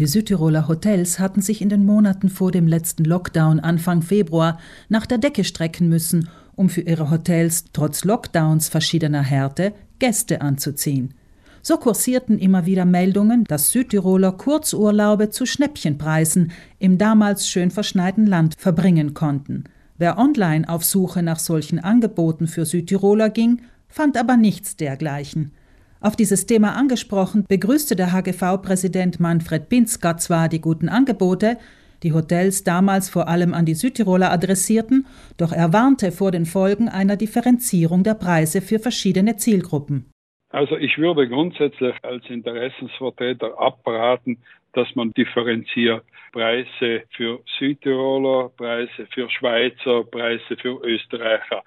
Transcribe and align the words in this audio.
Die 0.00 0.06
Südtiroler 0.06 0.66
Hotels 0.66 1.20
hatten 1.20 1.40
sich 1.40 1.62
in 1.62 1.68
den 1.68 1.86
Monaten 1.86 2.28
vor 2.28 2.50
dem 2.50 2.66
letzten 2.66 3.04
Lockdown 3.04 3.60
Anfang 3.60 4.02
Februar 4.02 4.58
nach 4.88 5.06
der 5.06 5.18
Decke 5.18 5.44
strecken 5.44 5.88
müssen, 5.88 6.28
um 6.56 6.68
für 6.68 6.80
ihre 6.80 7.12
Hotels 7.12 7.66
trotz 7.72 8.02
Lockdowns 8.02 8.68
verschiedener 8.68 9.22
Härte 9.22 9.72
Gäste 10.00 10.40
anzuziehen. 10.40 11.14
So 11.62 11.76
kursierten 11.76 12.40
immer 12.40 12.66
wieder 12.66 12.84
Meldungen, 12.84 13.44
dass 13.44 13.70
Südtiroler 13.70 14.32
Kurzurlaube 14.32 15.30
zu 15.30 15.46
Schnäppchenpreisen 15.46 16.50
im 16.80 16.98
damals 16.98 17.48
schön 17.48 17.70
verschneiten 17.70 18.26
Land 18.26 18.56
verbringen 18.58 19.14
konnten. 19.14 19.62
Wer 19.96 20.18
online 20.18 20.68
auf 20.68 20.84
Suche 20.84 21.22
nach 21.22 21.38
solchen 21.38 21.78
Angeboten 21.78 22.48
für 22.48 22.66
Südtiroler 22.66 23.30
ging, 23.30 23.62
fand 23.88 24.16
aber 24.16 24.36
nichts 24.36 24.76
dergleichen. 24.76 25.52
Auf 26.04 26.16
dieses 26.16 26.44
Thema 26.44 26.76
angesprochen, 26.76 27.46
begrüßte 27.48 27.96
der 27.96 28.12
HGV-Präsident 28.12 29.20
Manfred 29.20 29.70
Pinsker 29.70 30.18
zwar 30.18 30.50
die 30.50 30.60
guten 30.60 30.90
Angebote, 30.90 31.56
die 32.02 32.12
Hotels 32.12 32.62
damals 32.62 33.08
vor 33.08 33.26
allem 33.26 33.54
an 33.54 33.64
die 33.64 33.72
Südtiroler 33.72 34.30
adressierten, 34.30 35.06
doch 35.38 35.50
er 35.50 35.72
warnte 35.72 36.12
vor 36.12 36.30
den 36.30 36.44
Folgen 36.44 36.90
einer 36.90 37.16
Differenzierung 37.16 38.02
der 38.04 38.16
Preise 38.16 38.60
für 38.60 38.78
verschiedene 38.78 39.36
Zielgruppen. 39.36 40.10
Also 40.50 40.76
ich 40.76 40.98
würde 40.98 41.26
grundsätzlich 41.26 41.94
als 42.02 42.28
Interessensvertreter 42.28 43.58
abraten, 43.58 44.36
dass 44.74 44.94
man 44.96 45.10
differenziert 45.12 46.04
Preise 46.32 47.04
für 47.16 47.40
Südtiroler, 47.58 48.50
Preise 48.50 49.06
für 49.14 49.30
Schweizer, 49.30 50.04
Preise 50.04 50.54
für 50.60 50.84
Österreicher. 50.84 51.62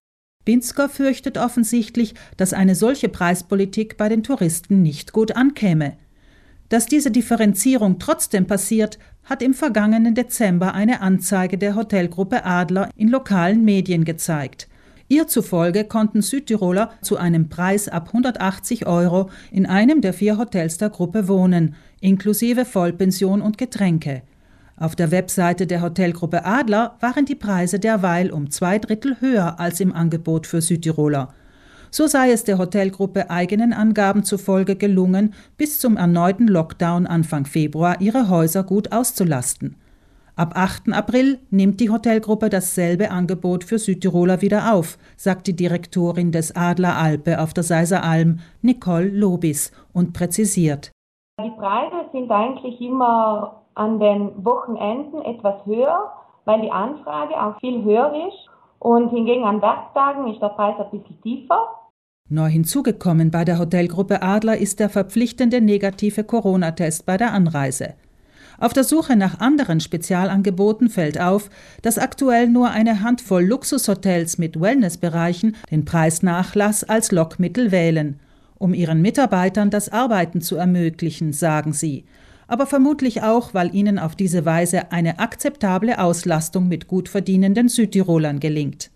Binsker 0.48 0.88
fürchtet 0.88 1.38
offensichtlich, 1.38 2.14
dass 2.38 2.54
eine 2.54 2.74
solche 2.74 3.10
Preispolitik 3.10 3.98
bei 3.98 4.08
den 4.08 4.24
Touristen 4.24 4.82
nicht 4.82 5.12
gut 5.12 5.36
ankäme. 5.36 5.98
Dass 6.70 6.86
diese 6.86 7.12
Differenzierung 7.12 8.00
trotzdem 8.00 8.48
passiert, 8.48 8.98
hat 9.26 9.42
im 9.42 9.54
vergangenen 9.54 10.16
Dezember 10.16 10.74
eine 10.74 11.02
Anzeige 11.02 11.58
der 11.58 11.76
Hotelgruppe 11.76 12.46
Adler 12.46 12.90
in 12.96 13.10
lokalen 13.10 13.66
Medien 13.66 14.06
gezeigt. 14.06 14.70
Ihr 15.10 15.28
zufolge 15.28 15.84
konnten 15.84 16.22
Südtiroler 16.22 16.94
zu 17.02 17.18
einem 17.18 17.50
Preis 17.50 17.90
ab 17.90 18.08
180 18.08 18.88
Euro 18.88 19.30
in 19.52 19.66
einem 19.66 20.00
der 20.00 20.14
vier 20.14 20.38
Hotels 20.38 20.78
der 20.78 20.92
Gruppe 20.92 21.28
wohnen, 21.28 21.76
inklusive 22.00 22.64
Vollpension 22.64 23.42
und 23.42 23.58
Getränke. 23.58 24.22
Auf 24.80 24.96
der 24.96 25.10
Webseite 25.10 25.66
der 25.66 25.82
Hotelgruppe 25.82 26.46
Adler 26.46 26.98
waren 27.00 27.26
die 27.26 27.34
Preise 27.34 27.80
derweil 27.80 28.32
um 28.32 28.52
zwei 28.52 28.78
Drittel 28.78 29.18
höher 29.20 29.60
als 29.60 29.80
im 29.80 29.92
Angebot 29.92 30.46
für 30.46 30.62
Südtiroler. 30.62 31.34
So 31.90 32.06
sei 32.06 32.32
es 32.32 32.44
der 32.44 32.60
Hotelgruppe 32.60 33.32
eigenen 33.32 33.74
Angaben 33.74 34.24
zufolge 34.24 34.76
gelungen, 34.76 35.34
bis 35.58 35.80
zum 35.80 35.98
erneuten 35.98 36.48
Lockdown 36.48 37.08
Anfang 37.08 37.48
Februar 37.48 38.02
ihre 38.02 38.30
Häuser 38.30 38.64
gut 38.64 38.92
auszulasten. 38.92 39.78
Ab 40.36 40.52
8. 40.56 40.94
April 40.94 41.40
nimmt 41.50 41.80
die 41.80 41.90
Hotelgruppe 41.90 42.50
dasselbe 42.50 43.10
Angebot 43.10 43.64
für 43.64 43.80
Südtiroler 43.80 44.44
wieder 44.44 44.76
auf, 44.76 45.00
sagt 45.16 45.48
die 45.48 45.56
Direktorin 45.56 46.32
des 46.32 46.56
Adler 46.56 46.98
Alpe 46.98 47.42
auf 47.42 47.56
der 47.56 47.64
Seiser 47.64 48.04
Alm, 48.04 48.42
Nicole 48.62 49.10
Lobis, 49.10 49.72
und 49.92 50.14
präzisiert. 50.14 50.92
Die 51.42 51.50
Preise 51.58 52.10
sind 52.12 52.30
eigentlich 52.30 52.80
immer 52.80 53.64
an 53.78 54.00
den 54.00 54.44
Wochenenden 54.44 55.22
etwas 55.24 55.66
höher, 55.66 56.12
weil 56.46 56.62
die 56.62 56.72
Anfrage 56.72 57.42
auch 57.42 57.60
viel 57.60 57.84
höher 57.84 58.14
ist. 58.28 58.50
Und 58.80 59.10
hingegen 59.10 59.44
an 59.44 59.62
Werktagen 59.62 60.32
ist 60.32 60.42
der 60.42 60.50
Preis 60.50 60.76
ein 60.80 61.00
bisschen 61.00 61.22
tiefer. 61.22 61.68
Neu 62.30 62.48
hinzugekommen 62.48 63.32
bei 63.32 63.46
der 63.46 63.58
Hotelgruppe 63.58 64.22
Adler 64.22 64.58
ist 64.58 64.80
der 64.80 64.90
verpflichtende 64.90 65.62
negative 65.62 66.24
Corona-Test 66.24 67.06
bei 67.06 67.18
der 67.18 67.34
Anreise. 67.34 67.94
Auf 68.60 68.74
der 68.74 68.84
Suche 68.84 69.16
nach 69.16 69.40
anderen 69.40 69.80
Spezialangeboten 69.80 70.90
fällt 70.90 71.22
auf, 71.22 71.50
dass 71.84 72.00
aktuell 72.00 72.48
nur 72.48 72.70
eine 72.70 73.02
Handvoll 73.02 73.44
Luxushotels 73.44 74.40
mit 74.40 74.60
Wellnessbereichen 74.60 75.56
den 75.70 75.86
Preisnachlass 75.86 76.84
als 76.84 77.12
Lockmittel 77.12 77.72
wählen, 77.72 78.20
um 78.58 78.74
ihren 78.74 79.02
Mitarbeitern 79.02 79.70
das 79.70 79.90
Arbeiten 79.90 80.42
zu 80.42 80.56
ermöglichen, 80.56 81.34
sagen 81.34 81.72
sie, 81.72 82.06
aber 82.48 82.66
vermutlich 82.66 83.22
auch, 83.22 83.54
weil 83.54 83.74
ihnen 83.76 84.00
auf 84.00 84.16
diese 84.16 84.46
Weise 84.46 84.92
eine 84.92 85.20
akzeptable 85.20 86.00
Auslastung 86.00 86.68
mit 86.68 86.88
gut 86.88 87.10
verdienenden 87.10 87.68
Südtirolern 87.68 88.40
gelingt. 88.40 88.90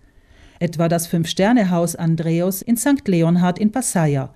Etwa 0.60 0.88
das 0.88 1.08
Fünf-Sterne-Haus 1.08 1.96
Andreas 1.96 2.62
in 2.62 2.78
St. 2.78 3.08
Leonhard 3.08 3.60
in 3.60 3.72
Passaier. 3.72 4.34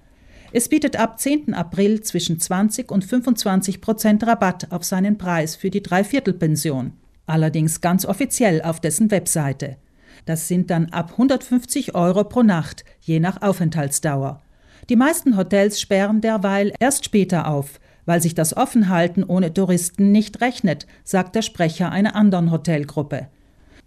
Es 0.51 0.69
bietet 0.69 0.97
ab 0.97 1.19
10. 1.19 1.53
April 1.53 2.01
zwischen 2.01 2.39
20 2.39 2.91
und 2.91 3.03
25 3.05 3.81
Prozent 3.81 4.25
Rabatt 4.25 4.71
auf 4.71 4.83
seinen 4.83 5.17
Preis 5.17 5.55
für 5.55 5.69
die 5.69 5.83
Dreiviertelpension. 5.83 6.93
Allerdings 7.27 7.81
ganz 7.81 8.05
offiziell 8.05 8.61
auf 8.61 8.79
dessen 8.79 9.11
Webseite. 9.11 9.77
Das 10.25 10.47
sind 10.47 10.69
dann 10.69 10.87
ab 10.89 11.11
150 11.11 11.93
Euro 11.93 12.23
pro 12.23 12.41
Nacht, 12.41 12.85
je 13.01 13.19
nach 13.19 13.41
Aufenthaltsdauer. 13.41 14.41
Die 14.89 14.95
meisten 14.95 15.37
Hotels 15.37 15.81
sperren 15.81 16.21
derweil 16.21 16.73
erst 16.79 17.05
später 17.05 17.47
auf, 17.47 17.79
weil 18.05 18.21
sich 18.21 18.35
das 18.35 18.55
Offenhalten 18.55 19.23
ohne 19.23 19.53
Touristen 19.53 20.11
nicht 20.11 20.41
rechnet, 20.41 20.87
sagt 21.03 21.35
der 21.35 21.41
Sprecher 21.41 21.91
einer 21.91 22.15
anderen 22.15 22.51
Hotelgruppe. 22.51 23.27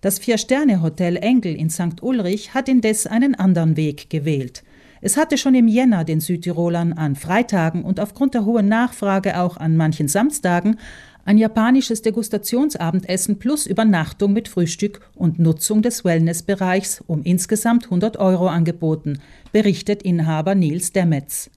Das 0.00 0.18
Vier-Sterne-Hotel 0.18 1.16
Engel 1.16 1.56
in 1.56 1.70
St. 1.70 2.02
Ulrich 2.02 2.54
hat 2.54 2.68
indes 2.68 3.06
einen 3.06 3.34
anderen 3.34 3.76
Weg 3.76 4.10
gewählt. 4.10 4.62
Es 5.00 5.16
hatte 5.16 5.38
schon 5.38 5.54
im 5.54 5.68
Jänner 5.68 6.04
den 6.04 6.20
Südtirolern 6.20 6.92
an 6.92 7.16
Freitagen 7.16 7.84
und 7.84 8.00
aufgrund 8.00 8.34
der 8.34 8.44
hohen 8.44 8.68
Nachfrage 8.68 9.38
auch 9.40 9.56
an 9.56 9.76
manchen 9.76 10.08
Samstagen 10.08 10.76
ein 11.24 11.36
japanisches 11.36 12.00
Degustationsabendessen 12.02 13.38
plus 13.38 13.66
Übernachtung 13.66 14.32
mit 14.32 14.48
Frühstück 14.48 15.02
und 15.14 15.38
Nutzung 15.38 15.82
des 15.82 16.04
Wellnessbereichs 16.04 17.04
um 17.06 17.22
insgesamt 17.22 17.84
100 17.84 18.16
Euro 18.16 18.48
angeboten, 18.48 19.18
berichtet 19.52 20.02
Inhaber 20.02 20.54
Nils 20.54 20.92
Demetz. 20.92 21.50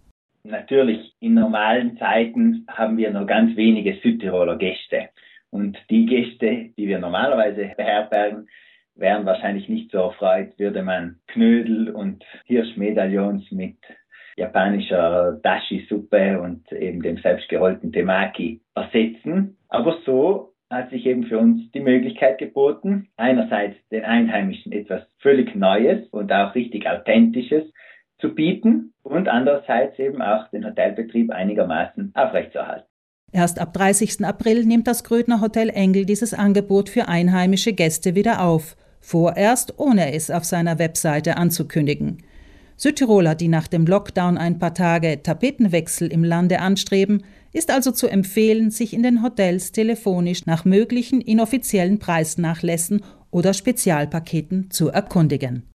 Natürlich, 0.44 1.13
in 1.19 1.35
normalen 1.35 1.97
Zeiten 1.97 2.66
haben 2.68 2.97
wir 2.97 3.12
nur 3.12 3.25
ganz 3.25 3.56
wenige 3.56 4.00
Südtiroler 4.02 4.57
Gäste. 4.57 5.09
Und 5.52 5.78
die 5.90 6.06
Gäste, 6.06 6.69
die 6.78 6.88
wir 6.88 7.00
normalerweise 7.00 7.72
beherbergen, 7.78 8.47
wären 8.96 9.25
wahrscheinlich 9.25 9.69
nicht 9.69 9.91
so 9.91 10.00
erfreut, 10.00 10.57
würde 10.57 10.84
man 10.84 11.18
Knödel 11.28 11.90
und 11.90 12.24
Hirschmedaillons 12.46 13.52
mit 13.52 13.78
japanischer 14.38 15.40
Dashi-Suppe 15.44 16.40
und 16.41 16.72
eben 16.72 17.02
dem 17.02 17.18
selbstgerollten 17.18 17.91
Temaki 17.91 18.62
ersetzen. 18.75 19.58
Aber 19.69 20.00
so 20.06 20.53
hat 20.69 20.90
sich 20.90 21.06
eben 21.06 21.25
für 21.25 21.38
uns 21.38 21.69
die 21.72 21.81
Möglichkeit 21.81 22.38
geboten, 22.38 23.09
einerseits 23.18 23.75
den 23.90 24.06
Einheimischen 24.06 24.72
etwas 24.72 25.03
völlig 25.19 25.53
Neues 25.53 26.08
und 26.09 26.31
auch 26.31 26.56
richtig 26.56 26.90
Authentisches 26.90 27.72
zu 28.22 28.34
bieten 28.34 28.94
und 29.04 29.28
andererseits 29.28 30.00
eben 30.00 30.22
auch 30.22 30.48
den 30.50 30.66
Hotelbetrieb 30.66 31.32
einigermaßen 31.32 32.12
aufrechtzuerhalten. 32.14 32.86
Erst 33.34 33.59
ab 33.59 33.74
30. 33.74 34.24
April 34.26 34.66
nimmt 34.66 34.88
das 34.88 35.04
Grödner 35.04 35.42
Hotel 35.42 35.70
Engel 35.70 36.06
dieses 36.06 36.34
Angebot 36.34 36.90
für 36.90 37.08
einheimische 37.08 37.74
Gäste 37.74 38.16
wieder 38.16 38.44
auf 38.44 38.76
vorerst 39.02 39.80
ohne 39.80 40.14
es 40.14 40.30
auf 40.30 40.46
seiner 40.46 40.80
Webseite 40.80 41.38
anzukündigen. 41.38 42.24
Südtiroler, 42.78 43.36
die 43.36 43.48
nach 43.48 43.68
dem 43.68 43.86
Lockdown 43.86 44.38
ein 44.38 44.59
paar 44.59 44.74
Tage 44.74 45.22
Tapetenwechsel 45.22 46.12
im 46.12 46.24
Lande 46.24 46.59
anstreben, 46.59 47.24
ist 47.53 47.72
also 47.72 47.92
zu 47.92 48.08
empfehlen, 48.08 48.72
sich 48.72 48.94
in 48.94 49.03
den 49.03 49.24
Hotels 49.24 49.72
telefonisch 49.72 50.46
nach 50.46 50.66
möglichen 50.66 51.22
inoffiziellen 51.22 52.00
Preisnachlässen 52.00 53.03
oder 53.30 53.53
Spezialpaketen 53.53 54.72
zu 54.72 54.90
erkundigen 54.90 55.68